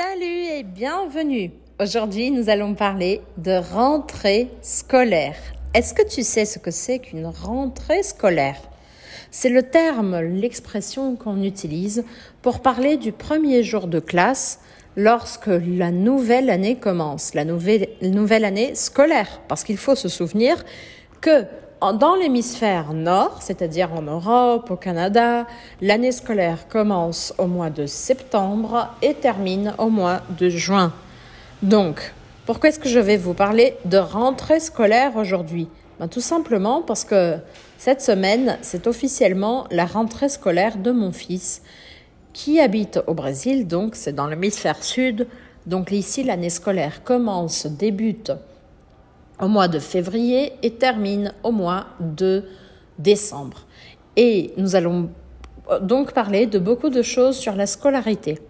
Salut 0.00 0.44
et 0.44 0.62
bienvenue. 0.62 1.50
Aujourd'hui, 1.80 2.30
nous 2.30 2.50
allons 2.50 2.76
parler 2.76 3.20
de 3.36 3.58
rentrée 3.74 4.48
scolaire. 4.62 5.34
Est-ce 5.74 5.92
que 5.92 6.06
tu 6.06 6.22
sais 6.22 6.44
ce 6.44 6.60
que 6.60 6.70
c'est 6.70 7.00
qu'une 7.00 7.26
rentrée 7.26 8.04
scolaire? 8.04 8.60
C'est 9.32 9.48
le 9.48 9.64
terme, 9.64 10.20
l'expression 10.20 11.16
qu'on 11.16 11.42
utilise 11.42 12.04
pour 12.42 12.60
parler 12.60 12.96
du 12.96 13.10
premier 13.10 13.64
jour 13.64 13.88
de 13.88 13.98
classe 13.98 14.60
lorsque 14.94 15.48
la 15.48 15.90
nouvelle 15.90 16.48
année 16.48 16.76
commence, 16.76 17.34
la 17.34 17.44
nouvelle, 17.44 18.44
année 18.44 18.76
scolaire. 18.76 19.40
Parce 19.48 19.64
qu'il 19.64 19.78
faut 19.78 19.96
se 19.96 20.08
souvenir 20.08 20.64
que 21.20 21.44
dans 21.80 22.16
l'hémisphère 22.16 22.92
nord, 22.92 23.38
c'est-à-dire 23.40 23.92
en 23.92 24.02
Europe, 24.02 24.70
au 24.70 24.76
Canada, 24.76 25.46
l'année 25.80 26.12
scolaire 26.12 26.66
commence 26.68 27.32
au 27.38 27.46
mois 27.46 27.70
de 27.70 27.86
septembre 27.86 28.88
et 29.00 29.14
termine 29.14 29.74
au 29.78 29.88
mois 29.88 30.22
de 30.38 30.48
juin. 30.48 30.92
Donc, 31.62 32.12
pourquoi 32.46 32.70
est-ce 32.70 32.80
que 32.80 32.88
je 32.88 32.98
vais 32.98 33.16
vous 33.16 33.34
parler 33.34 33.76
de 33.84 33.98
rentrée 33.98 34.58
scolaire 34.58 35.16
aujourd'hui? 35.16 35.68
Ben, 36.00 36.08
Tout 36.08 36.20
simplement 36.20 36.82
parce 36.82 37.04
que 37.04 37.36
cette 37.76 38.02
semaine, 38.02 38.58
c'est 38.60 38.88
officiellement 38.88 39.66
la 39.70 39.86
rentrée 39.86 40.28
scolaire 40.28 40.78
de 40.78 40.90
mon 40.90 41.12
fils 41.12 41.62
qui 42.32 42.60
habite 42.60 43.00
au 43.06 43.14
Brésil, 43.14 43.66
donc 43.66 43.94
c'est 43.94 44.12
dans 44.12 44.26
l'hémisphère 44.26 44.82
sud. 44.82 45.28
Donc 45.66 45.92
ici, 45.92 46.24
l'année 46.24 46.50
scolaire 46.50 47.04
commence, 47.04 47.66
débute 47.66 48.32
au 49.40 49.48
mois 49.48 49.68
de 49.68 49.78
février 49.78 50.52
et 50.62 50.72
termine 50.72 51.32
au 51.42 51.52
mois 51.52 51.86
de 52.00 52.44
décembre. 52.98 53.66
Et 54.16 54.52
nous 54.56 54.74
allons 54.74 55.10
donc 55.82 56.12
parler 56.12 56.46
de 56.46 56.58
beaucoup 56.58 56.90
de 56.90 57.02
choses 57.02 57.36
sur 57.36 57.54
la 57.54 57.66
scolarité. 57.66 58.40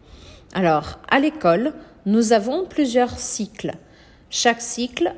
Alors, 0.54 0.98
à 1.10 1.20
l'école, 1.20 1.74
nous 2.06 2.32
avons 2.32 2.64
plusieurs 2.64 3.18
cycles. 3.18 3.74
Chaque 4.30 4.62
cycle 4.62 5.14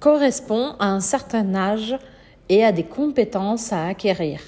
correspond 0.00 0.74
à 0.78 0.86
un 0.86 1.00
certain 1.00 1.54
âge 1.54 1.96
et 2.48 2.64
à 2.64 2.72
des 2.72 2.84
compétences 2.84 3.72
à 3.72 3.86
acquérir. 3.86 4.40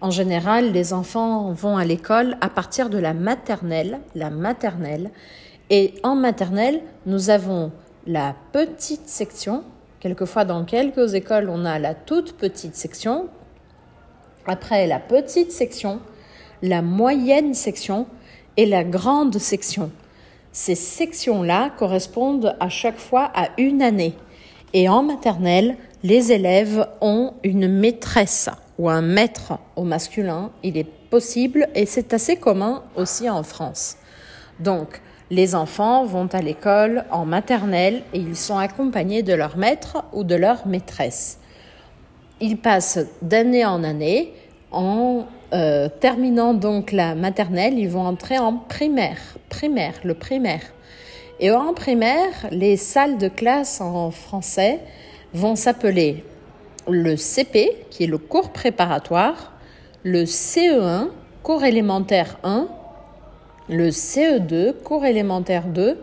En 0.00 0.10
général, 0.10 0.72
les 0.72 0.92
enfants 0.92 1.52
vont 1.52 1.76
à 1.76 1.84
l'école 1.84 2.36
à 2.40 2.48
partir 2.48 2.90
de 2.90 2.98
la 2.98 3.14
maternelle, 3.14 4.00
la 4.16 4.30
maternelle. 4.30 5.10
Et 5.70 5.94
en 6.02 6.16
maternelle, 6.16 6.82
nous 7.06 7.30
avons 7.30 7.70
la 8.06 8.34
petite 8.52 9.08
section 9.08 9.62
Quelquefois, 10.02 10.44
dans 10.44 10.64
quelques 10.64 11.14
écoles, 11.14 11.48
on 11.48 11.64
a 11.64 11.78
la 11.78 11.94
toute 11.94 12.32
petite 12.32 12.74
section, 12.74 13.28
après 14.46 14.88
la 14.88 14.98
petite 14.98 15.52
section, 15.52 16.00
la 16.60 16.82
moyenne 16.82 17.54
section 17.54 18.08
et 18.56 18.66
la 18.66 18.82
grande 18.82 19.38
section. 19.38 19.92
Ces 20.50 20.74
sections-là 20.74 21.70
correspondent 21.78 22.56
à 22.58 22.68
chaque 22.68 22.98
fois 22.98 23.30
à 23.32 23.50
une 23.58 23.80
année. 23.80 24.14
Et 24.72 24.88
en 24.88 25.04
maternelle, 25.04 25.76
les 26.02 26.32
élèves 26.32 26.84
ont 27.00 27.34
une 27.44 27.68
maîtresse 27.68 28.50
ou 28.80 28.90
un 28.90 29.02
maître 29.02 29.52
au 29.76 29.84
masculin. 29.84 30.50
Il 30.64 30.76
est 30.78 30.92
possible 31.10 31.68
et 31.76 31.86
c'est 31.86 32.12
assez 32.12 32.34
commun 32.34 32.82
aussi 32.96 33.30
en 33.30 33.44
France. 33.44 33.98
Donc, 34.58 35.00
les 35.32 35.54
enfants 35.54 36.04
vont 36.04 36.28
à 36.34 36.42
l'école 36.42 37.06
en 37.10 37.24
maternelle 37.24 38.02
et 38.12 38.18
ils 38.18 38.36
sont 38.36 38.58
accompagnés 38.58 39.22
de 39.22 39.32
leur 39.32 39.56
maître 39.56 40.04
ou 40.12 40.24
de 40.24 40.34
leur 40.34 40.66
maîtresse. 40.66 41.38
Ils 42.42 42.58
passent 42.58 42.98
d'année 43.22 43.64
en 43.64 43.82
année. 43.82 44.34
En 44.72 45.24
euh, 45.54 45.88
terminant 45.88 46.52
donc 46.52 46.92
la 46.92 47.14
maternelle, 47.14 47.78
ils 47.78 47.88
vont 47.88 48.06
entrer 48.06 48.38
en 48.38 48.58
primaire, 48.58 49.16
primaire, 49.48 49.94
le 50.04 50.12
primaire. 50.12 50.60
Et 51.40 51.50
en 51.50 51.72
primaire, 51.72 52.48
les 52.50 52.76
salles 52.76 53.16
de 53.16 53.28
classe 53.28 53.80
en 53.80 54.10
français 54.10 54.80
vont 55.32 55.56
s'appeler 55.56 56.24
le 56.86 57.16
CP, 57.16 57.86
qui 57.88 58.04
est 58.04 58.06
le 58.06 58.18
cours 58.18 58.50
préparatoire, 58.50 59.52
le 60.02 60.24
CE1, 60.24 61.08
cours 61.42 61.64
élémentaire 61.64 62.38
1, 62.44 62.68
le 63.68 63.90
CE2, 63.90 64.74
cours 64.82 65.04
élémentaire 65.04 65.66
2, 65.66 65.98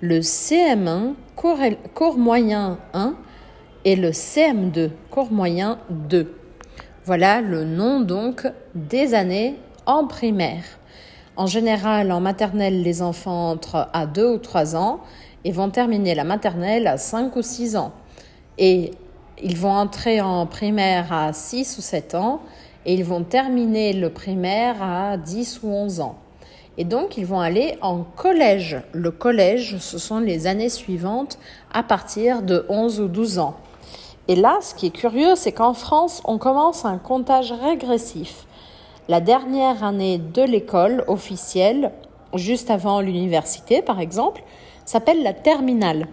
le 0.00 0.20
CM1, 0.20 1.14
cours, 1.36 2.16
moyen 2.16 2.78
1 2.94 3.14
et 3.84 3.96
le 3.96 4.10
CM2, 4.10 4.90
cours 5.10 5.32
moyen 5.32 5.78
2. 5.90 6.34
Voilà 7.04 7.40
le 7.40 7.64
nom 7.64 8.00
donc 8.00 8.46
des 8.74 9.14
années 9.14 9.56
en 9.86 10.06
primaire. 10.06 10.64
En 11.36 11.46
général, 11.46 12.12
en 12.12 12.20
maternelle, 12.20 12.82
les 12.82 13.02
enfants 13.02 13.50
entrent 13.50 13.88
à 13.92 14.06
2 14.06 14.34
ou 14.34 14.38
3 14.38 14.76
ans 14.76 15.00
et 15.44 15.50
vont 15.50 15.70
terminer 15.70 16.14
la 16.14 16.24
maternelle 16.24 16.86
à 16.86 16.98
5 16.98 17.34
ou 17.34 17.42
6 17.42 17.76
ans. 17.76 17.92
Et 18.58 18.92
ils 19.42 19.56
vont 19.56 19.72
entrer 19.72 20.20
en 20.20 20.46
primaire 20.46 21.12
à 21.12 21.32
6 21.32 21.78
ou 21.78 21.80
7 21.80 22.14
ans 22.14 22.42
et 22.86 22.94
ils 22.94 23.04
vont 23.04 23.24
terminer 23.24 23.92
le 23.92 24.10
primaire 24.10 24.82
à 24.82 25.16
10 25.16 25.60
ou 25.62 25.68
11 25.68 26.00
ans. 26.00 26.18
Et 26.78 26.84
donc, 26.84 27.16
ils 27.18 27.26
vont 27.26 27.40
aller 27.40 27.76
en 27.82 28.02
collège. 28.02 28.80
Le 28.92 29.10
collège, 29.10 29.76
ce 29.78 29.98
sont 29.98 30.20
les 30.20 30.46
années 30.46 30.70
suivantes 30.70 31.38
à 31.72 31.82
partir 31.82 32.42
de 32.42 32.64
11 32.68 33.00
ou 33.00 33.08
12 33.08 33.38
ans. 33.38 33.56
Et 34.28 34.36
là, 34.36 34.58
ce 34.62 34.74
qui 34.74 34.86
est 34.86 34.90
curieux, 34.90 35.34
c'est 35.34 35.52
qu'en 35.52 35.74
France, 35.74 36.22
on 36.24 36.38
commence 36.38 36.84
un 36.84 36.98
comptage 36.98 37.52
régressif. 37.52 38.46
La 39.08 39.20
dernière 39.20 39.82
année 39.82 40.18
de 40.18 40.42
l'école 40.42 41.04
officielle, 41.08 41.90
juste 42.34 42.70
avant 42.70 43.00
l'université 43.00 43.82
par 43.82 43.98
exemple, 44.00 44.42
s'appelle 44.84 45.22
la 45.22 45.32
terminale. 45.32 46.06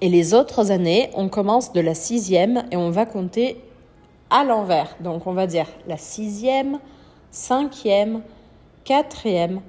Et 0.00 0.08
les 0.08 0.32
autres 0.32 0.70
années, 0.70 1.10
on 1.14 1.28
commence 1.28 1.72
de 1.72 1.80
la 1.80 1.94
sixième 1.94 2.64
et 2.70 2.76
on 2.76 2.88
va 2.88 3.04
compter 3.04 3.62
à 4.30 4.44
l'envers. 4.44 4.96
Donc 5.00 5.26
on 5.26 5.34
va 5.34 5.46
dire 5.46 5.66
la 5.86 5.98
sixième, 5.98 6.78
cinquième, 7.30 8.22
quatrième, 8.90 9.60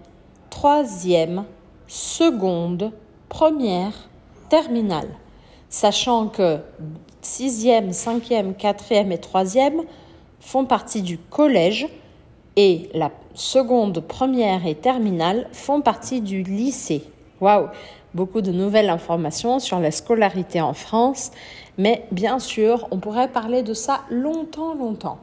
troisième, 0.49 1.43
seconde, 1.85 2.91
première, 3.29 3.93
terminale. 4.49 5.09
Sachant 5.69 6.27
que 6.27 6.57
sixième, 7.21 7.93
cinquième, 7.93 8.55
quatrième 8.55 9.11
et 9.11 9.19
troisième 9.19 9.83
font 10.39 10.65
partie 10.65 11.03
du 11.03 11.19
collège 11.19 11.87
et 12.55 12.89
la 12.95 13.11
seconde, 13.35 13.99
première 13.99 14.65
et 14.65 14.73
terminale 14.73 15.47
font 15.51 15.81
partie 15.81 16.21
du 16.21 16.41
lycée. 16.41 17.03
Waouh 17.41 17.67
Beaucoup 18.15 18.41
de 18.41 18.51
nouvelles 18.51 18.89
informations 18.89 19.59
sur 19.59 19.79
la 19.79 19.91
scolarité 19.91 20.61
en 20.61 20.73
France, 20.73 21.29
mais 21.77 22.07
bien 22.09 22.39
sûr, 22.39 22.87
on 22.89 22.97
pourrait 22.97 23.27
parler 23.27 23.61
de 23.61 23.75
ça 23.75 24.01
longtemps, 24.09 24.73
longtemps. 24.73 25.19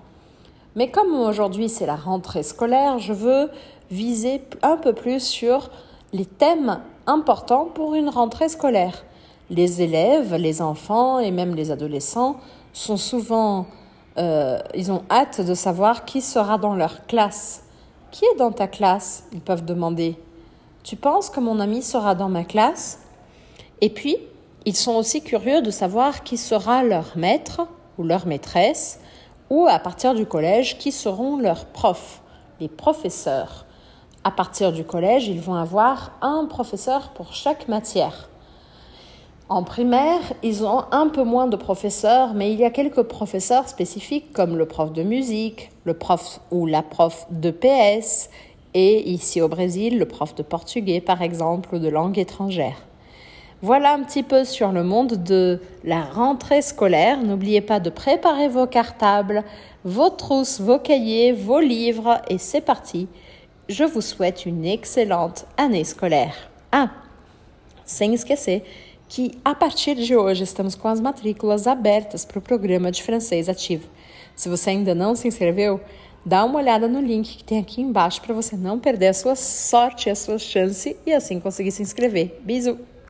Mais 0.77 0.93
comme 0.93 1.13
aujourd'hui 1.13 1.69
c'est 1.69 1.87
la 1.87 1.97
rentrée 1.97 2.45
scolaire, 2.45 3.01
je 3.01 3.13
veux 3.13 3.51
viser 3.91 4.43
un 4.63 4.77
peu 4.77 4.93
plus 4.93 5.21
sur 5.21 5.71
les 6.13 6.27
thèmes 6.27 6.81
importants 7.07 7.67
pour 7.67 7.95
une 7.95 8.09
rentrée 8.09 8.49
scolaire. 8.49 9.05
Les 9.51 9.81
élèves, 9.83 10.35
les 10.35 10.61
enfants 10.61 11.19
et 11.19 11.31
même 11.31 11.55
les 11.55 11.71
adolescents 11.71 12.37
sont 12.73 12.97
souvent, 12.97 13.67
euh, 14.19 14.59
ils 14.75 14.93
ont 14.93 15.03
hâte 15.11 15.41
de 15.41 15.55
savoir 15.55 16.05
qui 16.05 16.21
sera 16.21 16.59
dans 16.59 16.75
leur 16.75 17.07
classe. 17.07 17.65
Qui 18.11 18.25
est 18.25 18.39
dans 18.39 18.53
ta 18.53 18.67
classe? 18.67 19.25
Ils 19.33 19.41
peuvent 19.41 19.65
demander. 19.65 20.19
Tu 20.83 20.97
penses 20.97 21.31
que 21.31 21.41
mon 21.41 21.61
ami 21.61 21.83
sera 21.83 22.15
dans 22.15 22.29
ma 22.29 22.45
classe? 22.45 23.01
Et 23.81 23.91
puis, 23.91 24.17
ils 24.65 24.77
sont 24.77 24.95
aussi 24.95 25.23
curieux 25.23 25.63
de 25.63 25.71
savoir 25.71 26.25
qui 26.25 26.37
sera 26.37 26.83
leur 26.83 27.17
maître 27.17 27.67
ou 27.97 28.03
leur 28.03 28.27
maîtresse 28.27 29.01
ou 29.51 29.67
à 29.67 29.79
partir 29.79 30.15
du 30.15 30.27
collège 30.27 30.79
qui 30.79 30.93
seront 30.93 31.39
leurs 31.39 31.67
profs, 31.67 32.21
les 32.61 32.69
professeurs. 32.69 33.65
À 34.25 34.31
partir 34.31 34.73
du 34.73 34.85
collège, 34.85 35.29
ils 35.29 35.41
vont 35.41 35.55
avoir 35.55 36.13
un 36.23 36.47
professeur 36.47 37.11
pour 37.11 37.35
chaque 37.35 37.69
matière. 37.69 38.29
En 39.49 39.63
primaire, 39.63 40.21
ils 40.43 40.65
ont 40.65 40.85
un 40.91 41.09
peu 41.09 41.23
moins 41.23 41.47
de 41.47 41.57
professeurs, 41.57 42.35
mais 42.35 42.53
il 42.53 42.59
y 42.59 42.65
a 42.65 42.71
quelques 42.71 43.05
professeurs 43.05 43.69
spécifiques 43.69 44.33
comme 44.33 44.59
le 44.59 44.67
prof 44.67 44.93
de 44.93 45.03
musique, 45.03 45.71
le 45.85 45.95
prof 45.95 46.41
ou 46.51 46.67
la 46.67 46.83
prof 46.83 47.27
de 47.31 47.51
PS, 47.51 48.29
et 48.75 49.09
ici 49.09 49.41
au 49.41 49.49
Brésil, 49.49 49.99
le 49.99 50.05
prof 50.05 50.35
de 50.35 50.43
portugais 50.43 51.01
par 51.01 51.23
exemple, 51.23 51.77
ou 51.77 51.79
de 51.79 51.89
langue 51.89 52.19
étrangère. 52.19 52.77
Voilà 53.63 53.95
un 53.95 54.03
petit 54.03 54.23
peu 54.23 54.45
sur 54.45 54.71
le 54.71 54.85
monde 54.85 55.15
de 55.25 55.61
la 55.83 56.03
rentrée 56.03 56.63
scolaire. 56.63 57.23
N'oubliez 57.23 57.61
pas 57.61 57.81
de 57.81 57.91
préparer 57.91 58.49
vos 58.49 58.67
cartables, 58.67 59.43
vos 59.85 60.11
trousses, 60.11 60.61
vos 60.61 60.79
cahiers, 60.79 61.33
vos 61.33 61.59
livres, 61.59 62.21
et 62.29 62.39
c'est 62.39 62.61
parti. 62.61 63.09
Je 63.69 63.85
vous 63.85 64.01
souhaite 64.01 64.47
une 64.47 64.65
excellente 64.65 65.45
année 65.55 65.85
scolaire. 65.85 66.35
Ah, 66.73 66.91
sem 67.85 68.15
esquecer 68.15 68.63
que 69.11 69.33
a 69.45 69.55
partir 69.55 69.95
de 69.95 70.17
hoje 70.17 70.43
estamos 70.43 70.75
com 70.75 70.89
as 70.89 71.01
matrículas 71.01 71.67
abertas 71.67 72.25
para 72.25 72.39
o 72.39 72.43
programa 72.43 72.91
de 72.91 73.03
francês 73.03 73.47
ativo. 73.47 73.87
Se 74.35 74.49
você 74.49 74.71
ainda 74.71 74.95
não 74.95 75.15
se 75.15 75.29
inscreveu, 75.29 75.83
dá 76.25 76.47
uma 76.47 76.59
olhada 76.59 76.89
no 76.89 76.99
link 76.99 77.37
que 77.37 77.45
tem 77.45 77.59
aqui 77.59 77.83
embaixo 77.83 78.23
para 78.23 78.35
você 78.35 78.57
não 78.57 78.79
perder 78.79 79.09
a 79.09 79.15
sua 79.15 79.37
sorte, 79.37 80.09
a 80.09 80.15
sua 80.15 80.39
chance 80.39 80.97
e 81.05 81.13
assim 81.13 81.39
conseguir 81.39 81.71
se 81.71 81.83
inscrever. 81.83 82.41
Bisous! 82.41 82.79